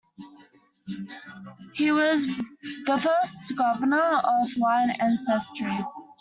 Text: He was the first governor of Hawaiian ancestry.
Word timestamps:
He 1.75 1.91
was 1.91 2.25
the 2.87 2.97
first 2.97 3.55
governor 3.55 4.01
of 4.17 4.51
Hawaiian 4.51 4.99
ancestry. 4.99 5.71